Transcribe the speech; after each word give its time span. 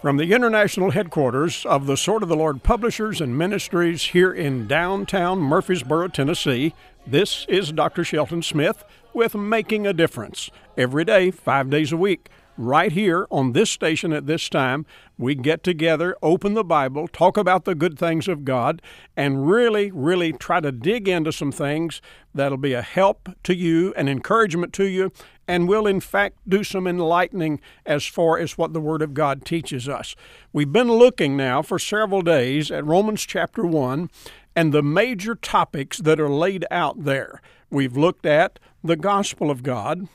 From 0.00 0.16
the 0.16 0.32
international 0.32 0.92
headquarters 0.92 1.66
of 1.66 1.86
the 1.86 1.96
Sword 1.96 2.22
of 2.22 2.28
the 2.28 2.36
Lord 2.36 2.62
Publishers 2.62 3.20
and 3.20 3.36
Ministries 3.36 4.04
here 4.04 4.32
in 4.32 4.68
downtown 4.68 5.40
Murfreesboro, 5.40 6.06
Tennessee, 6.06 6.72
this 7.04 7.44
is 7.48 7.72
Dr. 7.72 8.04
Shelton 8.04 8.42
Smith 8.42 8.84
with 9.12 9.34
Making 9.34 9.88
a 9.88 9.92
Difference. 9.92 10.52
Every 10.76 11.04
day, 11.04 11.32
five 11.32 11.68
days 11.68 11.90
a 11.90 11.96
week, 11.96 12.28
right 12.58 12.92
here 12.92 13.26
on 13.30 13.52
this 13.52 13.70
station 13.70 14.12
at 14.12 14.26
this 14.26 14.48
time, 14.48 14.84
we 15.16 15.34
get 15.34 15.62
together, 15.62 16.16
open 16.22 16.54
the 16.54 16.64
Bible, 16.64 17.08
talk 17.08 17.36
about 17.36 17.64
the 17.64 17.74
good 17.74 17.98
things 17.98 18.26
of 18.26 18.44
God, 18.44 18.82
and 19.16 19.48
really, 19.48 19.90
really 19.90 20.32
try 20.32 20.60
to 20.60 20.72
dig 20.72 21.08
into 21.08 21.32
some 21.32 21.52
things 21.52 22.02
that'll 22.34 22.58
be 22.58 22.74
a 22.74 22.82
help 22.82 23.28
to 23.44 23.54
you, 23.54 23.94
an 23.96 24.08
encouragement 24.08 24.72
to 24.74 24.84
you, 24.84 25.12
and 25.46 25.68
will 25.68 25.86
in 25.86 26.00
fact 26.00 26.36
do 26.46 26.62
some 26.62 26.86
enlightening 26.86 27.60
as 27.86 28.04
far 28.04 28.38
as 28.38 28.58
what 28.58 28.72
the 28.72 28.80
Word 28.80 29.02
of 29.02 29.14
God 29.14 29.44
teaches 29.44 29.88
us. 29.88 30.14
We've 30.52 30.72
been 30.72 30.92
looking 30.92 31.36
now 31.36 31.62
for 31.62 31.78
several 31.78 32.22
days 32.22 32.70
at 32.70 32.84
Romans 32.84 33.24
chapter 33.24 33.64
1 33.64 34.10
and 34.54 34.72
the 34.72 34.82
major 34.82 35.36
topics 35.36 35.98
that 35.98 36.18
are 36.18 36.28
laid 36.28 36.66
out 36.70 37.04
there. 37.04 37.40
We've 37.70 37.96
looked 37.96 38.26
at 38.26 38.58
the 38.82 38.96
gospel 38.96 39.50
of 39.50 39.62
God, 39.62 40.08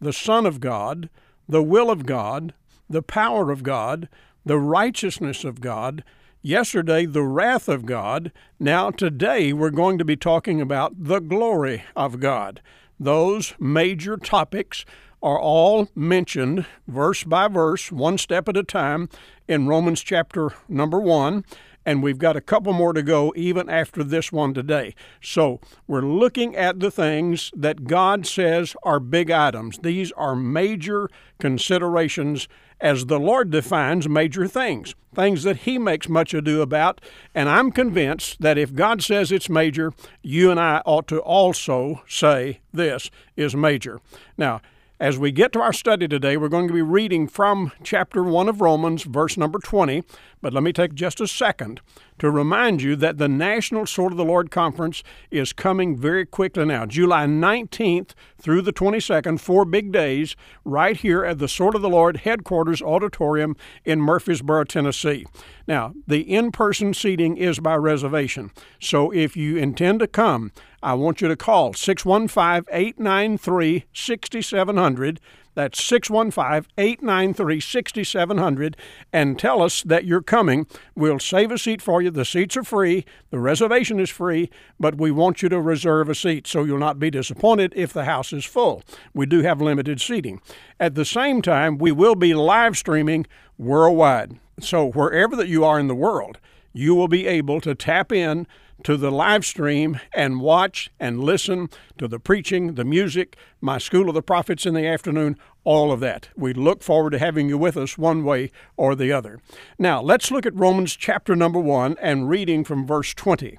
the 0.00 0.12
Son 0.12 0.44
of 0.44 0.60
God, 0.60 1.08
the 1.48 1.62
will 1.62 1.90
of 1.90 2.06
God, 2.06 2.54
the 2.88 3.02
power 3.02 3.50
of 3.50 3.62
God, 3.62 4.08
the 4.44 4.58
righteousness 4.58 5.44
of 5.44 5.60
God. 5.60 6.04
Yesterday, 6.42 7.06
the 7.06 7.24
wrath 7.24 7.68
of 7.68 7.86
God. 7.86 8.30
Now, 8.60 8.90
today, 8.90 9.52
we're 9.52 9.70
going 9.70 9.98
to 9.98 10.04
be 10.04 10.16
talking 10.16 10.60
about 10.60 10.92
the 10.96 11.18
glory 11.18 11.82
of 11.96 12.20
God. 12.20 12.60
Those 13.00 13.54
major 13.58 14.16
topics 14.16 14.84
are 15.22 15.40
all 15.40 15.88
mentioned 15.96 16.64
verse 16.86 17.24
by 17.24 17.48
verse, 17.48 17.90
one 17.90 18.16
step 18.16 18.48
at 18.48 18.56
a 18.56 18.62
time, 18.62 19.08
in 19.48 19.66
Romans 19.66 20.02
chapter 20.02 20.52
number 20.68 21.00
one. 21.00 21.44
And 21.86 22.02
we've 22.02 22.18
got 22.18 22.36
a 22.36 22.40
couple 22.40 22.72
more 22.72 22.92
to 22.92 23.02
go 23.02 23.32
even 23.36 23.70
after 23.70 24.02
this 24.02 24.32
one 24.32 24.52
today. 24.52 24.94
So 25.22 25.60
we're 25.86 26.00
looking 26.00 26.56
at 26.56 26.80
the 26.80 26.90
things 26.90 27.52
that 27.54 27.84
God 27.84 28.26
says 28.26 28.74
are 28.82 28.98
big 28.98 29.30
items. 29.30 29.78
These 29.78 30.10
are 30.12 30.34
major 30.34 31.08
considerations 31.38 32.48
as 32.80 33.06
the 33.06 33.20
Lord 33.20 33.50
defines 33.50 34.08
major 34.08 34.48
things, 34.48 34.96
things 35.14 35.44
that 35.44 35.58
He 35.58 35.78
makes 35.78 36.08
much 36.08 36.34
ado 36.34 36.60
about. 36.60 37.00
And 37.34 37.48
I'm 37.48 37.70
convinced 37.70 38.40
that 38.40 38.58
if 38.58 38.74
God 38.74 39.00
says 39.00 39.30
it's 39.30 39.48
major, 39.48 39.92
you 40.22 40.50
and 40.50 40.58
I 40.58 40.82
ought 40.84 41.06
to 41.08 41.20
also 41.20 42.02
say 42.08 42.60
this 42.72 43.10
is 43.36 43.54
major. 43.54 44.00
Now, 44.36 44.60
as 44.98 45.18
we 45.18 45.30
get 45.30 45.52
to 45.52 45.60
our 45.60 45.74
study 45.74 46.08
today, 46.08 46.38
we're 46.38 46.48
going 46.48 46.68
to 46.68 46.74
be 46.74 46.80
reading 46.80 47.28
from 47.28 47.70
chapter 47.82 48.22
1 48.22 48.48
of 48.48 48.62
Romans, 48.62 49.02
verse 49.02 49.36
number 49.36 49.58
20. 49.58 50.02
But 50.46 50.52
let 50.52 50.62
me 50.62 50.72
take 50.72 50.94
just 50.94 51.20
a 51.20 51.26
second 51.26 51.80
to 52.20 52.30
remind 52.30 52.80
you 52.80 52.94
that 52.94 53.18
the 53.18 53.26
National 53.26 53.84
Sword 53.84 54.12
of 54.12 54.16
the 54.16 54.24
Lord 54.24 54.52
Conference 54.52 55.02
is 55.28 55.52
coming 55.52 55.96
very 55.96 56.24
quickly 56.24 56.64
now. 56.64 56.86
July 56.86 57.26
19th 57.26 58.12
through 58.40 58.62
the 58.62 58.72
22nd, 58.72 59.40
four 59.40 59.64
big 59.64 59.90
days, 59.90 60.36
right 60.64 60.96
here 60.96 61.24
at 61.24 61.40
the 61.40 61.48
Sword 61.48 61.74
of 61.74 61.82
the 61.82 61.88
Lord 61.88 62.18
Headquarters 62.18 62.80
Auditorium 62.80 63.56
in 63.84 64.00
Murfreesboro, 64.00 64.62
Tennessee. 64.62 65.26
Now, 65.66 65.94
the 66.06 66.20
in 66.20 66.52
person 66.52 66.94
seating 66.94 67.36
is 67.36 67.58
by 67.58 67.74
reservation. 67.74 68.52
So 68.80 69.12
if 69.12 69.36
you 69.36 69.56
intend 69.56 69.98
to 69.98 70.06
come, 70.06 70.52
I 70.80 70.94
want 70.94 71.20
you 71.20 71.26
to 71.26 71.34
call 71.34 71.72
615 71.72 72.72
893 72.72 73.86
6700. 73.92 75.20
That's 75.56 75.82
615 75.82 76.70
893 76.76 77.60
6700 77.60 78.76
and 79.10 79.38
tell 79.38 79.62
us 79.62 79.82
that 79.84 80.04
you're 80.04 80.20
coming. 80.20 80.66
We'll 80.94 81.18
save 81.18 81.50
a 81.50 81.56
seat 81.56 81.80
for 81.80 82.02
you. 82.02 82.10
The 82.10 82.26
seats 82.26 82.58
are 82.58 82.62
free, 82.62 83.06
the 83.30 83.38
reservation 83.38 83.98
is 83.98 84.10
free, 84.10 84.50
but 84.78 84.98
we 84.98 85.10
want 85.10 85.42
you 85.42 85.48
to 85.48 85.58
reserve 85.58 86.10
a 86.10 86.14
seat 86.14 86.46
so 86.46 86.62
you'll 86.64 86.78
not 86.78 86.98
be 86.98 87.10
disappointed 87.10 87.72
if 87.74 87.90
the 87.90 88.04
house 88.04 88.34
is 88.34 88.44
full. 88.44 88.82
We 89.14 89.24
do 89.24 89.40
have 89.40 89.62
limited 89.62 89.98
seating. 89.98 90.42
At 90.78 90.94
the 90.94 91.06
same 91.06 91.40
time, 91.40 91.78
we 91.78 91.90
will 91.90 92.16
be 92.16 92.34
live 92.34 92.76
streaming 92.76 93.26
worldwide. 93.56 94.38
So 94.60 94.90
wherever 94.90 95.34
that 95.36 95.48
you 95.48 95.64
are 95.64 95.80
in 95.80 95.88
the 95.88 95.94
world, 95.94 96.38
you 96.74 96.94
will 96.94 97.08
be 97.08 97.26
able 97.26 97.62
to 97.62 97.74
tap 97.74 98.12
in 98.12 98.46
to 98.84 98.96
the 98.96 99.10
live 99.10 99.44
stream 99.44 99.98
and 100.12 100.40
watch 100.40 100.90
and 101.00 101.22
listen 101.22 101.68
to 101.98 102.06
the 102.06 102.18
preaching, 102.18 102.74
the 102.74 102.84
music, 102.84 103.36
my 103.60 103.78
School 103.78 104.08
of 104.08 104.14
the 104.14 104.22
Prophets 104.22 104.66
in 104.66 104.74
the 104.74 104.86
afternoon, 104.86 105.36
all 105.64 105.90
of 105.90 106.00
that. 106.00 106.28
We 106.36 106.52
look 106.52 106.82
forward 106.82 107.10
to 107.10 107.18
having 107.18 107.48
you 107.48 107.58
with 107.58 107.76
us 107.76 107.98
one 107.98 108.24
way 108.24 108.50
or 108.76 108.94
the 108.94 109.12
other. 109.12 109.40
Now, 109.78 110.00
let's 110.00 110.30
look 110.30 110.46
at 110.46 110.54
Romans 110.54 110.94
chapter 110.96 111.34
number 111.34 111.58
1 111.58 111.96
and 112.00 112.28
reading 112.28 112.64
from 112.64 112.86
verse 112.86 113.14
20. 113.14 113.58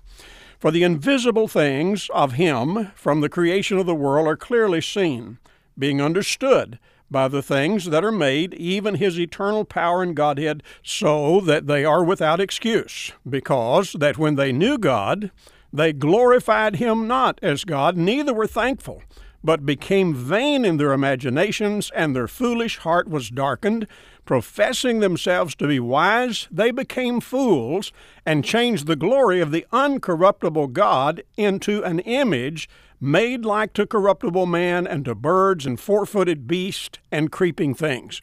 For 0.60 0.72
the 0.72 0.84
invisible 0.84 1.48
things 1.48 2.10
of 2.14 2.34
Him 2.34 2.92
from 2.96 3.22
the 3.22 3.30
creation 3.30 3.78
of 3.78 3.86
the 3.86 3.96
world 3.96 4.28
are 4.28 4.38
clearly 4.38 4.82
seen, 4.82 5.38
being 5.78 6.02
understood 6.02 6.80
by 7.10 7.28
the 7.28 7.42
things 7.42 7.86
that 7.86 8.04
are 8.04 8.12
made, 8.12 8.54
even 8.56 8.96
his 8.96 9.20
eternal 9.20 9.66
power 9.66 10.04
and 10.04 10.16
Godhead, 10.16 10.64
so 10.84 11.40
that 11.42 11.68
they 11.68 11.86
are 11.86 12.04
without 12.04 12.40
excuse, 12.40 13.12
because 13.28 13.94
that 13.94 14.18
when 14.18 14.36
they 14.36 14.52
knew 14.52 14.78
God, 14.78 15.32
they 15.72 15.94
glorified 15.94 16.78
him 16.78 17.08
not 17.08 17.40
as 17.42 17.64
God, 17.64 17.98
neither 17.98 18.34
were 18.34 18.48
thankful, 18.48 19.04
but 19.44 19.66
became 19.66 20.14
vain 20.14 20.66
in 20.66 20.78
their 20.78 20.92
imaginations, 20.92 21.92
and 21.96 22.16
their 22.16 22.28
foolish 22.28 22.78
heart 22.80 23.08
was 23.08 23.30
darkened. 23.30 23.88
Professing 24.28 25.00
themselves 25.00 25.56
to 25.56 25.70
be 25.70 25.80
wise, 25.80 26.50
they 26.52 26.70
became 26.70 27.22
fools, 27.22 27.94
and 28.26 28.44
changed 28.44 28.86
the 28.86 28.98
glory 28.98 29.40
of 29.40 29.52
the 29.52 29.66
uncorruptible 29.72 30.74
God 30.74 31.24
into 31.38 31.82
an 31.86 32.00
image 32.00 32.68
made 33.00 33.46
like 33.46 33.72
to 33.72 33.88
corruptible 33.88 34.46
man 34.46 34.86
and 34.86 35.06
to 35.06 35.16
birds 35.16 35.66
and 35.66 35.80
four 35.80 36.06
footed 36.06 36.46
beasts 36.46 37.00
and 37.10 37.32
creeping 37.32 37.74
things. 37.74 38.22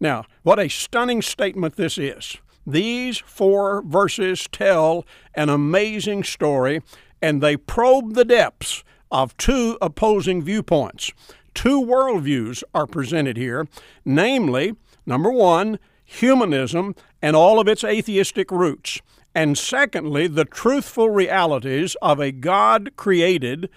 Now, 0.00 0.24
what 0.44 0.58
a 0.58 0.70
stunning 0.70 1.20
statement 1.20 1.76
this 1.76 1.98
is. 1.98 2.38
These 2.66 3.18
four 3.18 3.82
verses 3.82 4.48
tell 4.50 5.04
an 5.34 5.50
amazing 5.50 6.24
story, 6.24 6.80
and 7.20 7.42
they 7.42 7.58
probe 7.58 8.14
the 8.14 8.24
depths 8.24 8.82
of 9.10 9.36
two 9.36 9.76
opposing 9.82 10.42
viewpoints. 10.42 11.12
Two 11.54 11.80
worldviews 11.82 12.64
are 12.74 12.86
presented 12.86 13.36
here, 13.36 13.68
namely, 14.06 14.74
number 15.06 15.30
one, 15.30 15.78
humanism 16.04 16.94
and 17.22 17.34
all 17.34 17.58
of 17.58 17.68
its 17.68 17.82
atheistic 17.82 18.50
roots, 18.50 19.00
and 19.34 19.58
secondly, 19.58 20.26
the 20.26 20.44
truthful 20.44 21.10
realities 21.10 21.96
of 22.00 22.20
a 22.20 22.30
God 22.30 22.92
created, 22.96 23.68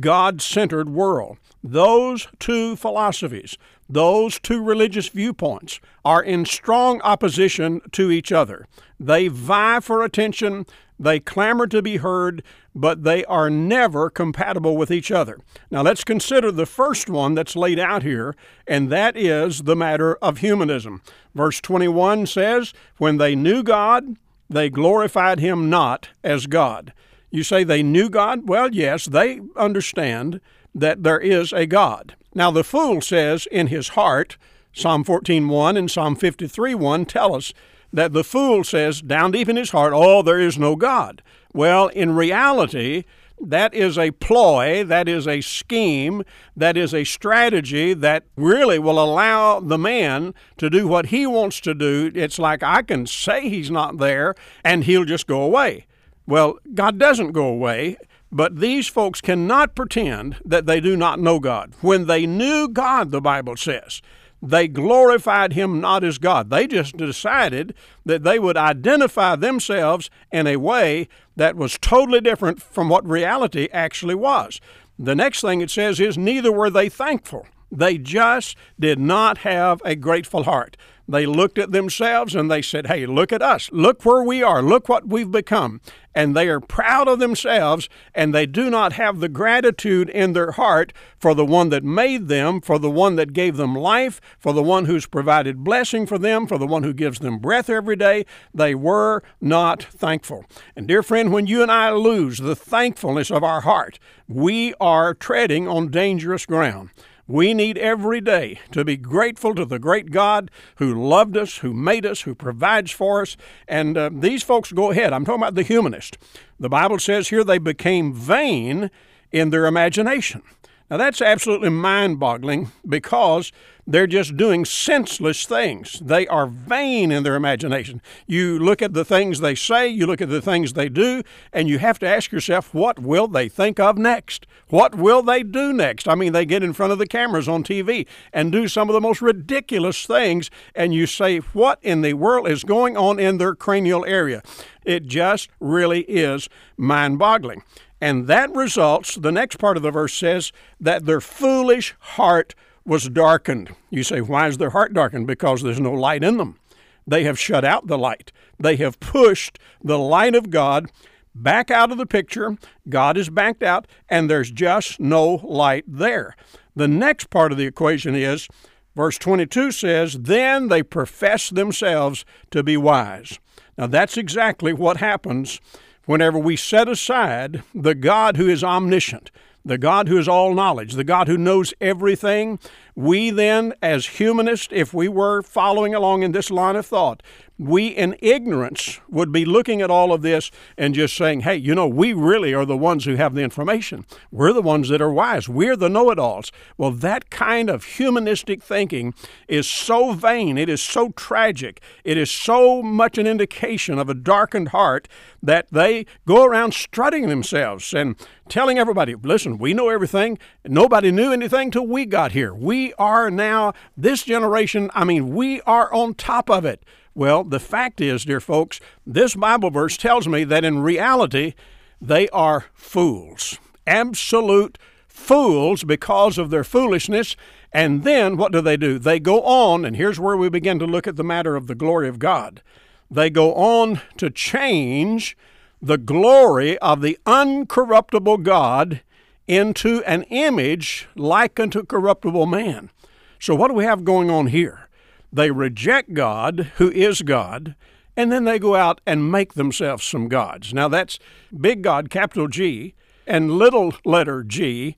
God 0.00 0.40
centered 0.40 0.88
world. 0.88 1.36
Those 1.62 2.28
two 2.38 2.76
philosophies, 2.76 3.58
those 3.88 4.40
two 4.40 4.62
religious 4.62 5.08
viewpoints, 5.08 5.80
are 6.04 6.22
in 6.22 6.46
strong 6.46 7.00
opposition 7.02 7.82
to 7.92 8.10
each 8.10 8.32
other. 8.32 8.66
They 8.98 9.28
vie 9.28 9.80
for 9.80 10.02
attention, 10.02 10.64
they 11.02 11.20
clamor 11.20 11.66
to 11.68 11.82
be 11.82 11.98
heard, 11.98 12.42
but 12.74 13.04
they 13.04 13.24
are 13.24 13.50
never 13.50 14.08
compatible 14.08 14.76
with 14.76 14.90
each 14.90 15.10
other. 15.10 15.38
Now 15.70 15.82
let's 15.82 16.04
consider 16.04 16.50
the 16.50 16.66
first 16.66 17.08
one 17.08 17.34
that's 17.34 17.56
laid 17.56 17.78
out 17.78 18.02
here, 18.02 18.34
and 18.66 18.90
that 18.90 19.16
is 19.16 19.62
the 19.62 19.76
matter 19.76 20.16
of 20.16 20.38
humanism. 20.38 21.02
Verse 21.34 21.60
21 21.60 22.26
says, 22.26 22.72
When 22.98 23.18
they 23.18 23.34
knew 23.34 23.62
God, 23.62 24.16
they 24.48 24.70
glorified 24.70 25.40
him 25.40 25.70
not 25.70 26.10
as 26.22 26.46
God. 26.46 26.92
You 27.30 27.42
say 27.42 27.64
they 27.64 27.82
knew 27.82 28.10
God? 28.10 28.48
Well, 28.48 28.72
yes, 28.72 29.06
they 29.06 29.40
understand 29.56 30.40
that 30.74 31.02
there 31.02 31.20
is 31.20 31.52
a 31.52 31.66
God. 31.66 32.14
Now, 32.34 32.50
the 32.50 32.64
fool 32.64 33.00
says 33.00 33.46
in 33.50 33.68
his 33.68 33.88
heart, 33.88 34.36
Psalm 34.72 35.04
14:1 35.04 35.76
and 35.76 35.90
Psalm 35.90 36.16
53:1 36.16 37.04
tell 37.06 37.34
us 37.34 37.52
that 37.92 38.12
the 38.12 38.24
fool 38.24 38.64
says 38.64 39.00
down 39.00 39.32
deep 39.32 39.48
in 39.48 39.56
his 39.56 39.70
heart, 39.70 39.92
"Oh, 39.94 40.22
there 40.22 40.40
is 40.40 40.58
no 40.58 40.76
God." 40.76 41.22
Well, 41.52 41.88
in 41.88 42.14
reality, 42.14 43.04
that 43.40 43.74
is 43.74 43.98
a 43.98 44.12
ploy, 44.12 44.84
that 44.84 45.08
is 45.08 45.26
a 45.26 45.40
scheme, 45.40 46.22
that 46.56 46.76
is 46.76 46.94
a 46.94 47.04
strategy 47.04 47.92
that 47.92 48.24
really 48.36 48.78
will 48.78 49.02
allow 49.02 49.60
the 49.60 49.78
man 49.78 50.32
to 50.58 50.70
do 50.70 50.86
what 50.86 51.06
he 51.06 51.26
wants 51.26 51.60
to 51.62 51.74
do. 51.74 52.10
It's 52.14 52.38
like 52.38 52.62
I 52.62 52.82
can 52.82 53.06
say 53.06 53.48
he's 53.48 53.70
not 53.70 53.98
there 53.98 54.34
and 54.64 54.84
he'll 54.84 55.04
just 55.04 55.26
go 55.26 55.42
away. 55.42 55.86
Well, 56.26 56.58
God 56.72 56.98
doesn't 56.98 57.32
go 57.32 57.46
away, 57.46 57.96
but 58.30 58.60
these 58.60 58.86
folks 58.86 59.20
cannot 59.20 59.74
pretend 59.74 60.36
that 60.44 60.66
they 60.66 60.80
do 60.80 60.96
not 60.96 61.18
know 61.18 61.40
God. 61.40 61.72
When 61.80 62.06
they 62.06 62.26
knew 62.26 62.68
God, 62.68 63.10
the 63.10 63.20
Bible 63.20 63.56
says, 63.56 64.00
they 64.42 64.66
glorified 64.66 65.52
him 65.52 65.80
not 65.80 66.02
as 66.02 66.18
God. 66.18 66.50
They 66.50 66.66
just 66.66 66.96
decided 66.96 67.74
that 68.04 68.24
they 68.24 68.40
would 68.40 68.56
identify 68.56 69.36
themselves 69.36 70.10
in 70.32 70.48
a 70.48 70.56
way 70.56 71.08
that 71.36 71.56
was 71.56 71.78
totally 71.80 72.20
different 72.20 72.60
from 72.60 72.88
what 72.88 73.08
reality 73.08 73.68
actually 73.72 74.16
was. 74.16 74.60
The 74.98 75.14
next 75.14 75.40
thing 75.40 75.60
it 75.60 75.70
says 75.70 76.00
is, 76.00 76.18
neither 76.18 76.50
were 76.50 76.70
they 76.70 76.88
thankful. 76.88 77.46
They 77.72 77.96
just 77.96 78.56
did 78.78 78.98
not 78.98 79.38
have 79.38 79.80
a 79.84 79.96
grateful 79.96 80.44
heart. 80.44 80.76
They 81.08 81.26
looked 81.26 81.58
at 81.58 81.72
themselves 81.72 82.34
and 82.34 82.50
they 82.50 82.62
said, 82.62 82.86
Hey, 82.86 83.06
look 83.06 83.32
at 83.32 83.42
us. 83.42 83.70
Look 83.72 84.04
where 84.04 84.22
we 84.22 84.42
are. 84.42 84.62
Look 84.62 84.88
what 84.88 85.08
we've 85.08 85.30
become. 85.30 85.80
And 86.14 86.36
they 86.36 86.48
are 86.48 86.60
proud 86.60 87.08
of 87.08 87.18
themselves 87.18 87.88
and 88.14 88.34
they 88.34 88.46
do 88.46 88.70
not 88.70 88.92
have 88.92 89.18
the 89.18 89.28
gratitude 89.28 90.10
in 90.10 90.32
their 90.32 90.52
heart 90.52 90.92
for 91.18 91.34
the 91.34 91.44
one 91.44 91.70
that 91.70 91.82
made 91.82 92.28
them, 92.28 92.60
for 92.60 92.78
the 92.78 92.90
one 92.90 93.16
that 93.16 93.32
gave 93.32 93.56
them 93.56 93.74
life, 93.74 94.20
for 94.38 94.52
the 94.52 94.62
one 94.62 94.84
who's 94.84 95.06
provided 95.06 95.64
blessing 95.64 96.06
for 96.06 96.18
them, 96.18 96.46
for 96.46 96.58
the 96.58 96.66
one 96.66 96.82
who 96.82 96.92
gives 96.92 97.18
them 97.18 97.38
breath 97.38 97.68
every 97.68 97.96
day. 97.96 98.24
They 98.54 98.74
were 98.74 99.22
not 99.40 99.82
thankful. 99.82 100.44
And 100.76 100.86
dear 100.86 101.02
friend, 101.02 101.32
when 101.32 101.46
you 101.46 101.62
and 101.62 101.72
I 101.72 101.90
lose 101.90 102.38
the 102.38 102.56
thankfulness 102.56 103.30
of 103.30 103.42
our 103.42 103.62
heart, 103.62 103.98
we 104.28 104.74
are 104.80 105.14
treading 105.14 105.66
on 105.66 105.90
dangerous 105.90 106.46
ground. 106.46 106.90
We 107.32 107.54
need 107.54 107.78
every 107.78 108.20
day 108.20 108.60
to 108.72 108.84
be 108.84 108.98
grateful 108.98 109.54
to 109.54 109.64
the 109.64 109.78
great 109.78 110.10
God 110.10 110.50
who 110.76 110.92
loved 111.08 111.34
us, 111.34 111.56
who 111.56 111.72
made 111.72 112.04
us, 112.04 112.20
who 112.20 112.34
provides 112.34 112.90
for 112.90 113.22
us. 113.22 113.38
And 113.66 113.96
uh, 113.96 114.10
these 114.12 114.42
folks 114.42 114.70
go 114.70 114.90
ahead. 114.90 115.14
I'm 115.14 115.24
talking 115.24 115.40
about 115.40 115.54
the 115.54 115.62
humanist. 115.62 116.18
The 116.60 116.68
Bible 116.68 116.98
says 116.98 117.28
here 117.28 117.42
they 117.42 117.56
became 117.56 118.12
vain 118.12 118.90
in 119.30 119.48
their 119.48 119.64
imagination. 119.64 120.42
Now, 120.90 120.98
that's 120.98 121.22
absolutely 121.22 121.70
mind 121.70 122.20
boggling 122.20 122.70
because 122.86 123.50
they're 123.86 124.06
just 124.06 124.36
doing 124.36 124.64
senseless 124.64 125.44
things. 125.44 126.00
They 126.00 126.26
are 126.28 126.46
vain 126.46 127.10
in 127.10 127.24
their 127.24 127.34
imagination. 127.34 128.00
You 128.26 128.58
look 128.58 128.80
at 128.80 128.94
the 128.94 129.04
things 129.04 129.40
they 129.40 129.54
say, 129.54 129.88
you 129.88 130.06
look 130.06 130.20
at 130.20 130.28
the 130.28 130.40
things 130.40 130.72
they 130.72 130.88
do, 130.88 131.22
and 131.52 131.68
you 131.68 131.78
have 131.78 131.98
to 131.98 132.08
ask 132.08 132.30
yourself, 132.30 132.72
what 132.72 133.00
will 133.00 133.26
they 133.26 133.48
think 133.48 133.80
of 133.80 133.98
next? 133.98 134.46
What 134.68 134.94
will 134.94 135.22
they 135.22 135.42
do 135.42 135.72
next? 135.72 136.06
I 136.06 136.14
mean, 136.14 136.32
they 136.32 136.46
get 136.46 136.62
in 136.62 136.72
front 136.72 136.92
of 136.92 136.98
the 136.98 137.06
cameras 137.06 137.48
on 137.48 137.64
TV 137.64 138.06
and 138.32 138.52
do 138.52 138.68
some 138.68 138.88
of 138.88 138.92
the 138.92 139.00
most 139.00 139.20
ridiculous 139.20 140.06
things, 140.06 140.50
and 140.74 140.94
you 140.94 141.06
say, 141.06 141.38
what 141.38 141.78
in 141.82 142.02
the 142.02 142.14
world 142.14 142.48
is 142.48 142.64
going 142.64 142.96
on 142.96 143.18
in 143.18 143.38
their 143.38 143.54
cranial 143.54 144.04
area? 144.04 144.42
It 144.84 145.06
just 145.06 145.50
really 145.58 146.02
is 146.02 146.48
mind 146.76 147.18
boggling. 147.18 147.62
And 148.00 148.26
that 148.26 148.52
results, 148.52 149.14
the 149.14 149.30
next 149.30 149.56
part 149.56 149.76
of 149.76 149.82
the 149.82 149.92
verse 149.92 150.14
says, 150.14 150.52
that 150.80 151.04
their 151.04 151.20
foolish 151.20 151.94
heart 152.00 152.54
was 152.84 153.08
darkened. 153.08 153.74
You 153.90 154.02
say, 154.02 154.20
why 154.20 154.48
is 154.48 154.58
their 154.58 154.70
heart 154.70 154.92
darkened? 154.92 155.26
Because 155.26 155.62
there's 155.62 155.80
no 155.80 155.92
light 155.92 156.24
in 156.24 156.36
them. 156.36 156.58
They 157.06 157.24
have 157.24 157.38
shut 157.38 157.64
out 157.64 157.86
the 157.86 157.98
light. 157.98 158.32
They 158.58 158.76
have 158.76 159.00
pushed 159.00 159.58
the 159.82 159.98
light 159.98 160.34
of 160.34 160.50
God 160.50 160.90
back 161.34 161.70
out 161.70 161.90
of 161.90 161.98
the 161.98 162.06
picture. 162.06 162.56
God 162.88 163.16
is 163.16 163.30
backed 163.30 163.62
out, 163.62 163.86
and 164.08 164.28
there's 164.28 164.50
just 164.50 165.00
no 165.00 165.40
light 165.42 165.84
there. 165.86 166.36
The 166.74 166.88
next 166.88 167.30
part 167.30 167.52
of 167.52 167.58
the 167.58 167.66
equation 167.66 168.14
is 168.14 168.48
verse 168.94 169.18
22 169.18 169.72
says, 169.72 170.14
Then 170.20 170.68
they 170.68 170.82
profess 170.82 171.50
themselves 171.50 172.24
to 172.50 172.62
be 172.62 172.76
wise. 172.76 173.38
Now, 173.76 173.86
that's 173.86 174.16
exactly 174.16 174.72
what 174.72 174.98
happens 174.98 175.60
whenever 176.04 176.38
we 176.38 176.56
set 176.56 176.88
aside 176.88 177.62
the 177.74 177.94
God 177.94 178.36
who 178.36 178.48
is 178.48 178.64
omniscient, 178.64 179.30
the 179.64 179.78
God 179.78 180.08
who 180.08 180.18
is 180.18 180.28
all 180.28 180.54
knowledge, 180.54 180.94
the 180.94 181.04
God 181.04 181.28
who 181.28 181.38
knows 181.38 181.72
everything, 181.80 182.58
we 182.94 183.30
then, 183.30 183.72
as 183.80 184.06
humanists, 184.06 184.68
if 184.70 184.92
we 184.92 185.08
were 185.08 185.42
following 185.42 185.94
along 185.94 186.22
in 186.22 186.32
this 186.32 186.50
line 186.50 186.76
of 186.76 186.86
thought, 186.86 187.22
we 187.58 187.88
in 187.88 188.16
ignorance 188.20 189.00
would 189.08 189.30
be 189.30 189.44
looking 189.44 189.82
at 189.82 189.90
all 189.90 190.12
of 190.12 190.22
this 190.22 190.50
and 190.76 190.94
just 190.94 191.16
saying, 191.16 191.40
hey, 191.40 191.56
you 191.56 191.74
know, 191.74 191.86
we 191.86 192.12
really 192.12 192.54
are 192.54 192.66
the 192.66 192.76
ones 192.76 193.04
who 193.04 193.14
have 193.16 193.34
the 193.34 193.42
information. 193.42 194.04
We're 194.30 194.52
the 194.52 194.62
ones 194.62 194.88
that 194.88 195.00
are 195.00 195.12
wise. 195.12 195.48
We're 195.48 195.76
the 195.76 195.88
know 195.88 196.10
it 196.10 196.18
alls. 196.18 196.50
Well, 196.76 196.90
that 196.90 197.30
kind 197.30 197.70
of 197.70 197.84
humanistic 197.84 198.62
thinking 198.62 199.14
is 199.48 199.68
so 199.68 200.12
vain. 200.12 200.58
It 200.58 200.68
is 200.68 200.82
so 200.82 201.10
tragic. 201.10 201.80
It 202.04 202.16
is 202.16 202.30
so 202.30 202.82
much 202.82 203.18
an 203.18 203.26
indication 203.26 203.98
of 203.98 204.08
a 204.08 204.14
darkened 204.14 204.68
heart 204.68 205.08
that 205.42 205.68
they 205.70 206.06
go 206.26 206.44
around 206.44 206.74
strutting 206.74 207.28
themselves 207.28 207.92
and 207.92 208.16
telling 208.48 208.78
everybody, 208.78 209.14
listen, 209.14 209.58
we 209.58 209.72
know 209.72 209.88
everything. 209.88 210.38
Nobody 210.66 211.12
knew 211.12 211.32
anything 211.32 211.70
till 211.70 211.86
we 211.86 212.06
got 212.06 212.32
here. 212.32 212.52
We 212.52 212.92
are 212.94 213.30
now, 213.30 213.72
this 213.96 214.24
generation, 214.24 214.90
I 214.94 215.04
mean, 215.04 215.34
we 215.34 215.60
are 215.62 215.92
on 215.92 216.14
top 216.14 216.50
of 216.50 216.64
it. 216.64 216.84
Well, 217.14 217.44
the 217.44 217.60
fact 217.60 218.00
is, 218.00 218.24
dear 218.24 218.40
folks, 218.40 218.80
this 219.06 219.34
Bible 219.34 219.70
verse 219.70 219.96
tells 219.96 220.26
me 220.26 220.44
that 220.44 220.64
in 220.64 220.82
reality, 220.82 221.54
they 222.00 222.28
are 222.30 222.66
fools. 222.74 223.58
Absolute 223.86 224.78
fools 225.06 225.84
because 225.84 226.38
of 226.38 226.50
their 226.50 226.64
foolishness. 226.64 227.36
And 227.72 228.02
then 228.02 228.36
what 228.36 228.52
do 228.52 228.60
they 228.60 228.76
do? 228.76 228.98
They 228.98 229.20
go 229.20 229.42
on, 229.42 229.84
and 229.84 229.96
here's 229.96 230.18
where 230.18 230.36
we 230.36 230.48
begin 230.48 230.78
to 230.78 230.86
look 230.86 231.06
at 231.06 231.16
the 231.16 231.24
matter 231.24 231.54
of 231.54 231.66
the 231.66 231.74
glory 231.74 232.08
of 232.08 232.18
God. 232.18 232.62
They 233.10 233.28
go 233.28 233.54
on 233.54 234.00
to 234.16 234.30
change 234.30 235.36
the 235.80 235.98
glory 235.98 236.78
of 236.78 237.02
the 237.02 237.18
uncorruptible 237.26 238.42
God 238.42 239.02
into 239.46 240.02
an 240.04 240.22
image 240.24 241.08
like 241.14 241.60
unto 241.60 241.84
corruptible 241.84 242.46
man. 242.46 242.90
So, 243.38 243.54
what 243.54 243.68
do 243.68 243.74
we 243.74 243.84
have 243.84 244.04
going 244.04 244.30
on 244.30 244.46
here? 244.46 244.88
They 245.32 245.50
reject 245.50 246.12
God, 246.14 246.72
who 246.76 246.90
is 246.90 247.22
God, 247.22 247.74
and 248.16 248.30
then 248.30 248.44
they 248.44 248.58
go 248.58 248.74
out 248.74 249.00
and 249.06 249.32
make 249.32 249.54
themselves 249.54 250.04
some 250.04 250.28
gods. 250.28 250.74
Now, 250.74 250.88
that's 250.88 251.18
big 251.58 251.82
God, 251.82 252.10
capital 252.10 252.48
G, 252.48 252.94
and 253.26 253.52
little 253.52 253.94
letter 254.04 254.42
g. 254.42 254.96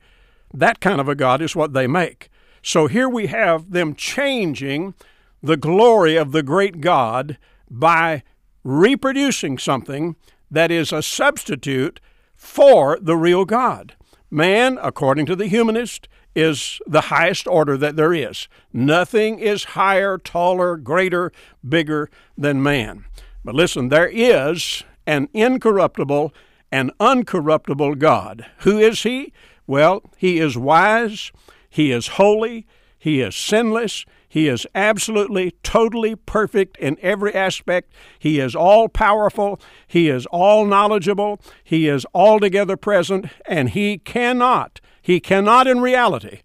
That 0.53 0.81
kind 0.81 1.01
of 1.01 1.09
a 1.09 1.15
God 1.15 1.41
is 1.41 1.55
what 1.55 1.73
they 1.73 1.87
make. 1.87 2.29
So 2.63 2.87
here 2.87 3.09
we 3.09 3.27
have 3.27 3.71
them 3.71 3.95
changing 3.95 4.95
the 5.43 5.57
glory 5.57 6.17
of 6.17 6.33
the 6.33 6.43
great 6.43 6.81
God 6.81 7.39
by 7.71 8.23
reproducing 8.63 9.59
something 9.59 10.17
that 10.51 10.71
is 10.71 10.93
a 10.93 11.03
substitute 11.03 12.01
for 12.35 12.99
the 13.01 13.17
real 13.17 13.45
God. 13.45 13.95
Man, 14.31 14.79
according 14.81 15.27
to 15.27 15.37
the 15.37 15.47
humanist, 15.47 16.09
is 16.35 16.81
the 16.87 17.03
highest 17.03 17.47
order 17.47 17.77
that 17.77 17.97
there 17.97 18.13
is. 18.13 18.49
Nothing 18.73 19.39
is 19.39 19.65
higher, 19.65 20.19
taller, 20.19 20.77
greater, 20.77 21.33
bigger 21.67 22.11
than 22.37 22.63
man. 22.63 23.05
But 23.45 23.55
listen, 23.55 23.89
there 23.89 24.09
is 24.09 24.85
an 25.07 25.29
incorruptible 25.33 26.33
and 26.73 26.91
uncorruptible 26.99 27.99
God. 27.99 28.47
Who 28.59 28.79
is 28.79 29.03
He? 29.03 29.33
Well, 29.67 30.03
He 30.17 30.39
is 30.39 30.57
wise, 30.57 31.31
He 31.71 31.93
is 31.93 32.09
holy, 32.09 32.67
He 32.99 33.21
is 33.21 33.37
sinless, 33.37 34.05
He 34.29 34.49
is 34.49 34.67
absolutely, 34.75 35.53
totally 35.63 36.17
perfect 36.17 36.77
in 36.79 36.99
every 37.01 37.35
aspect. 37.35 37.93
He 38.19 38.41
is 38.41 38.57
all 38.57 38.89
powerful, 38.89 39.61
He 39.87 40.09
is 40.09 40.27
all 40.27 40.65
knowledgeable, 40.65 41.41
He 41.63 41.87
is 41.87 42.07
altogether 42.13 42.77
present, 42.77 43.27
and 43.47 43.71
He 43.71 43.99
cannot 43.99 44.81
he 45.05 45.21
cannot, 45.21 45.67
in 45.67 45.83
reality, 45.83 46.41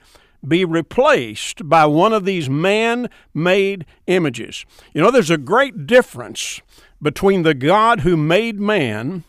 be 0.45 0.65
replaced 0.65 1.69
by 1.69 1.85
one 1.85 2.11
of 2.11 2.25
these 2.25 2.49
man 2.49 3.09
made 3.33 3.85
images. 4.05 4.65
You 4.93 5.01
know, 5.01 5.11
there's 5.11 5.29
a 5.29 5.37
great 5.37 5.87
difference 5.87 6.59
between 7.01 7.43
the 7.43 7.53
God 7.53 8.01
who 8.01 8.17
made 8.17 8.59
man 8.59 9.23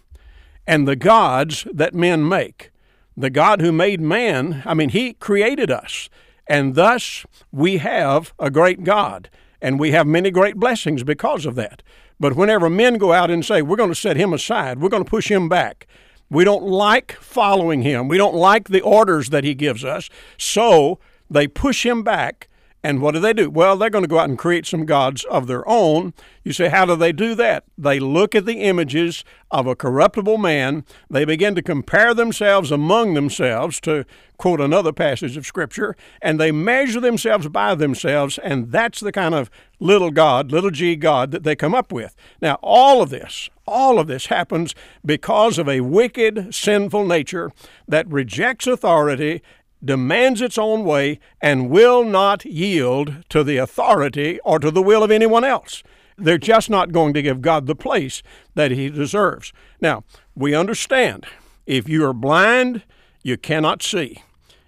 and 0.67 0.89
the 0.89 0.97
gods 0.97 1.65
that 1.73 1.95
men 1.95 2.29
make. 2.29 2.73
The 3.17 3.31
God 3.31 3.61
who 3.61 3.71
made 3.71 4.01
man, 4.01 4.65
I 4.67 4.75
mean, 4.75 4.89
He 4.89 5.13
created 5.13 5.71
us, 5.71 6.11
and 6.49 6.75
thus 6.75 7.25
we 7.53 7.77
have 7.77 8.35
a 8.37 8.51
great 8.51 8.83
God, 8.83 9.31
and 9.63 9.79
we 9.79 9.93
have 9.93 10.09
many 10.09 10.33
great 10.33 10.57
blessings 10.57 11.05
because 11.05 11.47
of 11.47 11.55
that. 11.55 11.85
But 12.19 12.35
whenever 12.35 12.69
men 12.69 12.99
go 12.99 13.13
out 13.13 13.31
and 13.31 13.45
say, 13.45 13.63
we're 13.63 13.77
going 13.77 13.91
to 13.91 13.95
set 13.95 14.17
Him 14.17 14.33
aside, 14.33 14.81
we're 14.81 14.89
going 14.89 15.05
to 15.05 15.11
push 15.11 15.31
Him 15.31 15.49
back, 15.49 15.87
we 16.31 16.45
don't 16.45 16.65
like 16.65 17.13
following 17.21 17.83
him. 17.83 18.09
We 18.09 18.17
don't 18.17 18.37
like 18.37 18.69
the 18.69 18.81
orders 18.81 19.31
that 19.31 19.45
he 19.45 19.55
gives 19.55 19.85
us. 19.85 20.09
So 20.39 20.99
they 21.29 21.49
push 21.49 21.85
him 21.85 22.03
back. 22.03 22.49
And 22.83 23.03
what 23.03 23.13
do 23.13 23.21
they 23.21 23.35
do? 23.35 23.51
Well, 23.51 23.77
they're 23.77 23.91
going 23.91 24.05
to 24.05 24.09
go 24.09 24.19
out 24.19 24.29
and 24.29 24.39
create 24.39 24.65
some 24.65 24.87
gods 24.87 25.25
of 25.25 25.47
their 25.47 25.69
own. 25.69 26.15
You 26.45 26.53
say, 26.55 26.71
how 26.71 26.87
do 26.87 26.97
they 26.97 27.13
do 27.13 27.35
that? 27.35 27.65
They 27.77 28.01
look 28.01 28.35
at 28.35 28.47
the 28.47 28.63
images 28.63 29.23
of 29.51 29.67
a 29.67 29.77
corruptible 29.77 30.39
man. 30.39 30.85
They 31.11 31.27
begin 31.27 31.55
to 31.57 31.63
compare 31.63 32.15
themselves 32.15 32.71
among 32.71 33.13
themselves, 33.13 33.81
to 33.81 34.07
quote 34.39 34.63
another 34.63 34.93
passage 34.93 35.37
of 35.37 35.45
Scripture, 35.45 35.95
and 36.23 36.41
they 36.41 36.51
measure 36.51 37.01
themselves 37.01 37.47
by 37.49 37.75
themselves, 37.75 38.39
and 38.39 38.73
that's 38.73 39.01
the 39.01 39.13
kind 39.13 39.35
of 39.35 39.51
little 39.79 40.11
God, 40.11 40.51
little 40.51 40.71
g 40.71 40.97
God 40.97 41.31
that 41.33 41.43
they 41.43 41.55
come 41.55 41.75
up 41.75 41.93
with. 41.93 42.17
Now, 42.41 42.59
all 42.63 43.03
of 43.03 43.11
this, 43.11 43.51
all 43.67 43.99
of 43.99 44.07
this 44.07 44.27
happens 44.27 44.75
because 45.05 45.59
of 45.59 45.69
a 45.69 45.83
wicked, 45.83 46.55
sinful 46.55 47.07
nature 47.07 47.53
that 47.87 48.09
rejects 48.09 48.67
authority 48.67 49.43
demands 49.85 50.41
its 50.41 50.59
own 50.59 50.85
way 50.85 51.19
and 51.41 51.71
will 51.71 52.05
not 52.05 52.45
yield 52.45 53.25
to 53.31 53.43
the 53.43 53.57
authority 53.57 54.39
or 54.45 54.59
to 54.59 54.71
the 54.71 54.83
will 54.83 55.03
of 55.03 55.11
anyone 55.11 55.45
else. 55.45 55.83
They're 56.17 56.39
just 56.39 56.69
not 56.69 56.93
going 56.93 57.15
to 57.15 57.23
give 57.23 57.41
God 57.41 57.67
the 57.67 57.75
place 57.75 58.23
that 58.55 58.71
He 58.71 58.91
deserves. 58.91 59.53
Now, 59.81 60.05
we 60.35 60.55
understand 60.55 61.27
if 61.67 61.89
you 61.89 62.05
are 62.05 62.13
blind, 62.13 62.83
you 63.23 63.37
cannot 63.37 63.83
see. 63.83 64.23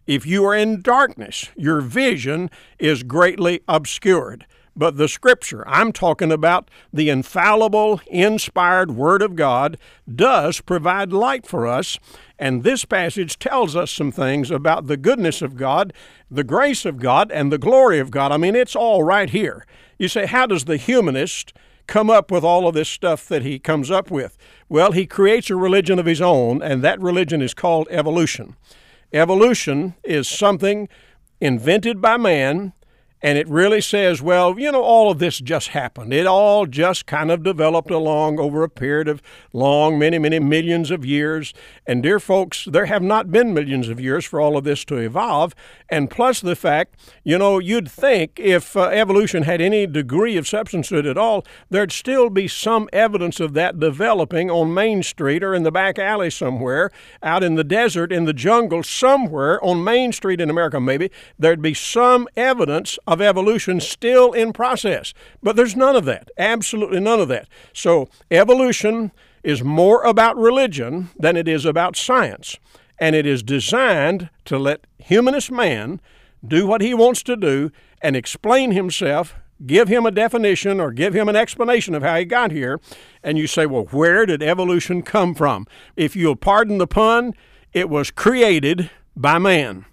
If 0.07 0.26
you 0.26 0.45
are 0.45 0.54
in 0.54 0.83
darkness, 0.83 1.50
your 1.57 1.81
vision 1.81 2.50
is 2.78 3.02
greatly 3.02 3.61
obscured. 3.69 4.47
But 4.75 4.97
the 4.97 5.09
Scripture, 5.09 5.67
I'm 5.69 5.93
talking 5.93 6.33
about 6.33 6.71
the 6.93 7.11
infallible, 7.11 8.00
inspired 8.07 8.93
Word 8.93 9.21
of 9.21 9.37
God, 9.37 9.76
does 10.12 10.61
provide 10.61 11.12
light 11.12 11.47
for 11.47 11.67
us. 11.67 11.99
And 12.38 12.62
this 12.62 12.85
passage 12.85 13.38
tells 13.38 13.76
us 13.76 13.91
some 13.91 14.11
things 14.11 14.50
about 14.50 14.87
the 14.87 14.97
goodness 14.97 15.43
of 15.43 15.57
God, 15.57 15.93
the 16.31 16.45
grace 16.45 16.85
of 16.85 16.99
God, 16.99 17.31
and 17.31 17.52
the 17.52 17.59
glory 17.59 17.99
of 17.99 18.11
God. 18.11 18.33
I 18.33 18.38
mean, 18.38 18.57
it's 18.57 18.75
all 18.75 19.02
right 19.02 19.29
here. 19.29 19.67
You 19.99 20.09
say, 20.09 20.26
how 20.26 20.47
does 20.47 20.64
the 20.64 20.79
humanist 20.79 21.52
come 21.87 22.09
up 22.09 22.31
with 22.31 22.43
all 22.43 22.67
of 22.67 22.75
this 22.75 22.88
stuff 22.88 23.29
that 23.29 23.43
he 23.43 23.59
comes 23.59 23.91
up 23.91 24.11
with? 24.11 24.38
Well, 24.69 24.93
he 24.93 25.07
creates 25.07 25.50
a 25.50 25.57
religion 25.57 25.99
of 25.99 26.07
his 26.07 26.21
own, 26.21 26.62
and 26.62 26.83
that 26.83 27.00
religion 27.00 27.43
is 27.43 27.52
called 27.52 27.88
evolution. 27.91 28.57
Evolution 29.12 29.95
is 30.02 30.26
something 30.26 30.88
invented 31.41 32.00
by 32.00 32.17
man 32.17 32.73
and 33.23 33.38
it 33.38 33.49
really 33.49 33.81
says, 33.81 34.21
well, 34.21 34.59
you 34.59 34.73
know, 34.73 34.83
all 34.83 35.11
of 35.11 35.21
this 35.21 35.38
just 35.38 35.69
happened. 35.69 36.12
It 36.12 36.26
all 36.26 36.67
just 36.67 37.07
kind 37.07 37.31
of 37.31 37.45
developed 37.45 37.91
along 37.91 38.41
over 38.41 38.64
a 38.64 38.69
period 38.69 39.07
of 39.07 39.23
long, 39.52 39.99
many, 39.99 40.19
many 40.19 40.41
millions 40.41 40.91
of 40.91 41.07
years. 41.07 41.55
And, 41.87 42.02
dear 42.02 42.19
folks, 42.19 42.64
there 42.64 42.87
have 42.87 43.02
not 43.02 43.31
been 43.31 43.55
millions 43.55 43.88
of 43.88 44.00
years 44.00 44.25
for 44.25 44.41
all 44.41 44.57
of 44.57 44.64
this 44.64 44.85
to 44.87 44.97
evolve. 44.97 45.55
And 45.88 46.11
plus 46.11 46.41
the 46.41 46.57
fact, 46.57 46.97
you 47.23 47.38
know, 47.38 47.61
you'd 47.61 47.91
think 47.91 48.41
if 48.41 48.76
uh, 48.76 48.87
evolution 48.87 49.45
had 49.45 49.61
any 49.61 49.87
degree 49.87 50.37
of 50.37 50.49
substance 50.49 50.88
to 50.88 50.99
it 50.99 51.07
at 51.07 51.19
all, 51.19 51.45
there'd 51.71 51.93
still 51.93 52.29
be 52.29 52.49
some 52.49 52.88
evidence 52.93 53.38
of 53.38 53.55
that 53.55 53.79
developing 53.79 54.50
on 54.50 54.75
Main 54.75 55.02
Street 55.05 55.45
or 55.45 55.55
in 55.55 55.62
the 55.62 55.71
back 55.71 55.99
alley 55.99 56.31
somewhere, 56.31 56.91
out 57.23 57.45
in 57.45 57.55
the 57.55 57.64
desert, 57.64 58.11
in 58.12 58.25
the 58.25 58.33
jungle, 58.33 58.83
somewhere 58.83 59.62
on 59.64 59.85
Main 59.85 60.11
Street 60.12 60.41
in 60.41 60.50
America, 60.50 60.81
maybe, 60.81 61.11
there'd 61.38 61.62
be 61.62 61.75
some 61.75 62.26
evidence 62.37 62.99
of 63.12 63.21
evolution 63.21 63.81
still 63.81 64.33
in 64.33 64.52
process. 64.52 65.12
But 65.42 65.57
there's 65.57 65.76
none 65.76 65.97
of 65.97 66.04
that, 66.07 66.31
absolutely 66.38 67.00
none 67.00 67.21
of 67.21 67.28
that. 67.28 67.49
So 67.73 68.09
evolution 68.31 69.12
is 69.42 69.62
more 69.62 70.02
about 70.02 70.37
religion 70.37 71.11
than 71.19 71.37
it 71.37 71.49
is 71.49 71.64
about 71.64 71.97
science. 71.97 72.57
And 72.99 73.14
it 73.14 73.26
is 73.26 73.42
designed 73.42 74.31
to 74.47 74.59
let 74.59 74.87
humanist 74.99 75.50
man 75.50 76.00
do 76.47 76.66
what 76.66 76.81
he 76.81 76.95
wants 76.95 77.23
to 77.25 77.37
do 77.37 77.71
and 78.00 78.16
explain 78.16 78.73
himself, 78.73 79.35
give 79.66 79.88
him 79.88 80.07
a 80.07 80.11
definition 80.11 80.81
or 80.81 80.90
give 80.90 81.14
him 81.14 81.28
an 81.28 81.37
explanation 81.37 81.95
of 81.95 82.02
how 82.02 82.16
he 82.16 82.25
got 82.25 82.50
here. 82.50 82.81
And 83.23 83.38
you 83.38 83.47
say, 83.47 83.66
well, 83.66 83.85
where 83.85 84.26
did 84.26 84.42
evolution 84.42 85.02
come 85.02 85.35
from? 85.35 85.66
If 85.97 86.16
you'll 86.16 86.37
pardon 86.37 86.78
the 86.78 86.87
pun, 86.87 87.35
it 87.73 87.88
was 87.88 88.11
created 88.11 88.90
by 89.16 89.38
man. 89.38 89.85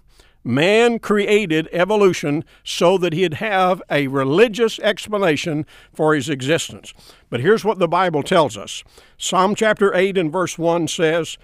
Man 0.42 0.98
created 0.98 1.68
evolution 1.70 2.44
so 2.64 2.96
that 2.98 3.12
he'd 3.12 3.34
have 3.34 3.82
a 3.90 4.06
religious 4.06 4.78
explanation 4.78 5.66
for 5.92 6.14
his 6.14 6.28
existence. 6.28 6.94
But 7.28 7.40
here's 7.40 7.64
what 7.64 7.78
the 7.78 7.88
Bible 7.88 8.22
tells 8.22 8.56
us 8.56 8.82
Psalm 9.18 9.54
chapter 9.54 9.94
8 9.94 10.16
and 10.16 10.32
verse 10.32 10.58
1 10.58 10.88
says, 10.88 11.36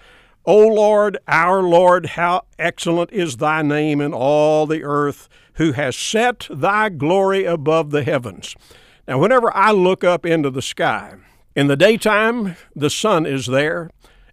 O 0.46 0.66
Lord, 0.66 1.18
our 1.26 1.62
Lord, 1.62 2.06
how 2.06 2.44
excellent 2.58 3.12
is 3.12 3.36
thy 3.36 3.62
name 3.62 4.00
in 4.00 4.14
all 4.14 4.66
the 4.66 4.84
earth, 4.84 5.28
who 5.54 5.72
has 5.72 5.96
set 5.96 6.46
thy 6.48 6.88
glory 6.88 7.44
above 7.44 7.90
the 7.90 8.04
heavens. 8.04 8.54
Now, 9.08 9.18
whenever 9.18 9.54
I 9.54 9.72
look 9.72 10.04
up 10.04 10.24
into 10.24 10.50
the 10.50 10.62
sky, 10.62 11.14
in 11.54 11.66
the 11.66 11.76
daytime, 11.76 12.56
the 12.74 12.90
sun 12.90 13.26
is 13.26 13.46
there. 13.46 13.90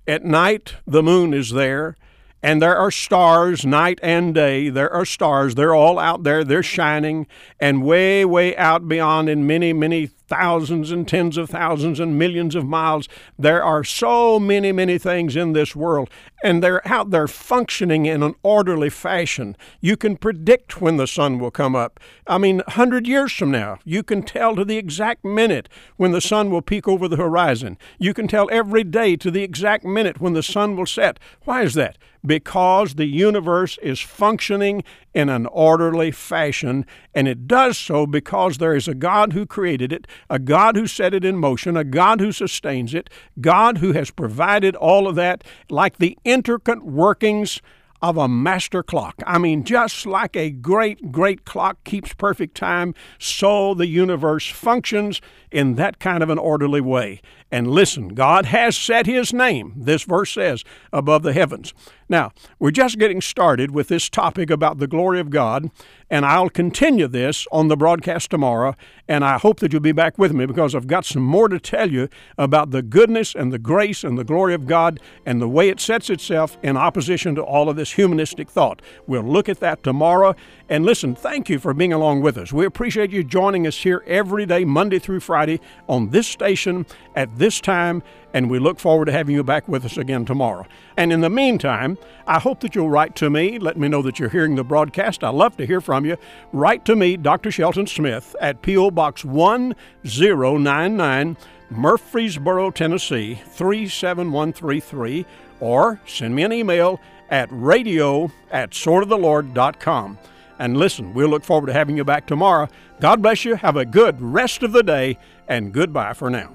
At 0.08 0.24
night, 0.24 0.76
the 0.86 1.02
moon 1.02 1.34
is 1.34 1.52
there. 1.52 1.96
And 2.44 2.62
there 2.62 2.76
are 2.76 2.92
stars 2.92 3.66
night 3.66 4.00
and 4.04 4.36
day. 4.36 4.68
There 4.68 4.92
are 4.92 5.06
stars. 5.06 5.56
They're 5.56 5.74
all 5.74 5.98
out 5.98 6.24
there. 6.24 6.44
They're 6.44 6.62
shining. 6.62 7.26
And 7.58 7.84
way, 7.84 8.26
way 8.26 8.54
out 8.58 8.88
beyond, 8.90 9.30
in 9.30 9.48
many, 9.48 9.72
many 9.72 10.08
thousands 10.28 10.92
and 10.92 11.08
tens 11.08 11.38
of 11.38 11.50
thousands 11.50 12.00
and 12.00 12.18
millions 12.18 12.56
of 12.56 12.66
miles, 12.66 13.08
there 13.38 13.64
are 13.64 13.84
so 13.84 14.40
many, 14.40 14.72
many 14.72 14.98
things 14.98 15.36
in 15.36 15.54
this 15.54 15.76
world. 15.76 16.10
And 16.44 16.62
they're 16.62 16.86
out 16.88 17.12
there 17.12 17.28
functioning 17.28 18.06
in 18.06 18.24
an 18.24 18.36
orderly 18.44 18.90
fashion. 18.90 19.56
You 19.80 19.96
can 19.96 20.18
predict 20.18 20.82
when 20.82 20.98
the 20.98 21.08
sun 21.08 21.40
will 21.40 21.52
come 21.52 21.76
up. 21.76 22.00
I 22.28 22.38
mean, 22.38 22.58
100 22.58 23.08
years 23.08 23.32
from 23.32 23.52
now, 23.52 23.80
you 23.86 24.04
can 24.04 24.24
tell 24.24 24.56
to 24.56 24.66
the 24.66 24.78
exact 24.78 25.24
minute 25.24 25.70
when 25.98 26.12
the 26.12 26.22
sun 26.22 26.50
will 26.50 26.62
peek 26.62 26.88
over 26.88 27.08
the 27.08 27.18
horizon. 27.18 27.78
You 28.00 28.14
can 28.14 28.28
tell 28.28 28.50
every 28.52 28.84
day 28.84 29.16
to 29.18 29.32
the 29.32 29.44
exact 29.44 29.86
minute 29.86 30.20
when 30.20 30.34
the 30.34 30.44
sun 30.44 30.76
will 30.76 30.86
set. 30.86 31.20
Why 31.44 31.64
is 31.64 31.74
that? 31.76 31.98
because 32.26 32.96
the 32.96 33.06
universe 33.06 33.78
is 33.80 34.00
functioning 34.00 34.84
in 35.14 35.30
an 35.30 35.46
orderly 35.48 36.12
fashion, 36.12 36.86
and 37.14 37.28
it 37.28 37.48
does 37.48 37.78
so 37.78 38.06
because 38.06 38.58
there 38.58 38.76
is 38.76 38.88
a 38.88 38.96
God 38.96 39.34
who 39.34 39.46
created 39.46 39.94
it, 39.94 40.08
a 40.30 40.40
God 40.40 40.76
who 40.76 40.88
set 40.88 41.14
it 41.14 41.24
in 41.24 41.38
motion, 41.38 41.78
a 41.78 41.84
God 41.84 42.20
who 42.20 42.32
sustains 42.32 42.94
it, 42.94 43.10
God 43.40 43.78
who 43.78 43.94
has 43.94 44.12
provided 44.12 44.76
all 44.76 45.08
of 45.08 45.16
that, 45.16 45.44
like 45.70 45.98
the 45.98 46.18
intricate 46.24 46.84
workings 46.84 47.62
of 48.04 48.18
a 48.18 48.28
master 48.28 48.84
clock. 48.84 49.24
I 49.26 49.38
mean, 49.38 49.64
just 49.64 50.06
like 50.06 50.36
a 50.36 50.50
great, 50.50 51.10
great 51.10 51.46
clock 51.46 51.82
keeps 51.86 52.14
perfect 52.14 52.56
time, 52.56 52.94
so 53.18 53.74
the 53.74 53.88
universe 53.88 54.50
functions 54.50 55.22
in 55.54 55.76
that 55.76 56.00
kind 56.00 56.24
of 56.24 56.30
an 56.30 56.38
orderly 56.38 56.82
way. 56.82 57.22
And 57.52 57.68
listen, 57.68 58.10
God 58.10 58.48
has 58.48 58.76
set 58.76 59.06
His 59.06 59.32
name, 59.32 59.74
this 59.78 60.04
verse 60.04 60.34
says, 60.34 60.64
above 60.92 61.22
the 61.24 61.34
heavens. 61.34 61.74
Now, 62.10 62.32
we're 62.60 62.72
just 62.72 63.00
getting 63.00 63.22
started 63.22 63.72
with 63.72 63.88
this 63.88 64.10
topic 64.10 64.50
about 64.50 64.78
the 64.78 64.88
glory 64.88 65.20
of 65.20 65.30
God, 65.30 65.72
and 66.10 66.26
I'll 66.26 66.50
continue 66.50 67.08
this 67.08 67.48
on 67.52 67.70
the 67.70 67.78
broadcast 67.78 68.30
tomorrow, 68.30 68.76
and 69.08 69.24
I 69.24 69.38
hope 69.38 69.60
that 69.60 69.72
you'll 69.72 69.82
be 69.82 69.94
back 69.94 70.18
with 70.18 70.34
me 70.34 70.46
because 70.46 70.76
I've 70.76 70.88
got 70.88 71.06
some 71.06 71.24
more 71.24 71.48
to 71.48 71.60
tell 71.60 71.92
you 71.92 72.10
about 72.38 72.72
the 72.72 72.82
goodness 72.82 73.34
and 73.34 73.54
the 73.54 73.60
grace 73.60 74.04
and 74.04 74.18
the 74.18 74.24
glory 74.24 74.54
of 74.54 74.68
God 74.68 75.00
and 75.26 75.42
the 75.42 75.48
way 75.48 75.70
it 75.70 75.80
sets 75.80 76.10
itself 76.10 76.58
in 76.62 76.76
opposition 76.78 77.36
to 77.36 77.42
all 77.42 77.70
of 77.70 77.76
this 77.78 77.94
humanistic 77.94 78.50
thought. 78.50 78.82
We'll 79.08 79.24
look 79.24 79.48
at 79.48 79.60
that 79.62 79.82
tomorrow. 79.84 80.36
And 80.70 80.86
listen, 80.86 81.16
thank 81.16 81.50
you 81.50 81.60
for 81.60 81.74
being 81.74 81.94
along 81.94 82.22
with 82.22 82.38
us. 82.38 82.52
We 82.54 82.66
appreciate 82.66 83.12
you 83.12 83.24
joining 83.24 83.66
us 83.68 83.78
here 83.78 84.04
every 84.08 84.46
day, 84.46 84.66
Monday 84.66 85.00
through 85.00 85.22
Friday, 85.44 85.60
on 85.90 86.12
this 86.12 86.26
station 86.26 86.86
at 87.18 87.38
this 87.38 87.60
time 87.60 88.02
and 88.34 88.50
we 88.50 88.60
look 88.60 88.80
forward 88.80 89.04
to 89.06 89.12
having 89.12 89.36
you 89.36 89.44
back 89.44 89.68
with 89.68 89.84
us 89.84 89.98
again 89.98 90.24
tomorrow. 90.24 90.66
And 90.96 91.12
in 91.12 91.20
the 91.20 91.30
meantime, 91.30 91.98
I 92.26 92.40
hope 92.40 92.62
that 92.62 92.76
you'll 92.76 92.90
write 92.90 93.14
to 93.18 93.30
me. 93.30 93.60
Let 93.60 93.78
me 93.78 93.90
know 93.90 94.02
that 94.04 94.20
you're 94.20 94.30
hearing 94.30 94.56
the 94.56 94.64
broadcast. 94.64 95.22
I 95.22 95.32
love 95.32 95.58
to 95.58 95.66
hear 95.66 95.82
from 95.82 96.06
you. 96.06 96.16
Write 96.54 96.86
to 96.86 96.96
me, 96.96 97.18
Dr. 97.18 97.52
Shelton 97.52 97.88
Smith, 97.88 98.38
at 98.40 98.62
P.O. 98.62 98.92
Box 98.92 99.26
1099, 99.26 101.36
Murfreesboro, 101.70 102.72
Tennessee 102.72 103.42
37133, 103.50 105.26
or 105.60 106.00
send 106.06 106.34
me 106.34 106.44
an 106.44 106.54
email 106.54 107.02
at 107.30 107.50
radio 107.52 108.32
at 108.50 108.72
swordofthelord.com. 108.72 110.20
And 110.64 110.78
listen, 110.78 111.14
we'll 111.14 111.28
look 111.28 111.44
forward 111.44 111.68
to 111.68 111.74
having 111.74 111.98
you 111.98 112.06
back 112.06 112.26
tomorrow. 112.26 112.70
God 113.02 113.22
bless 113.22 113.44
you. 113.44 113.56
Have 113.56 113.76
a 113.76 113.84
good 113.84 114.22
rest 114.22 114.64
of 114.64 114.72
the 114.72 114.82
day, 114.82 115.18
and 115.50 115.74
goodbye 115.74 116.14
for 116.14 116.30
now. 116.30 116.54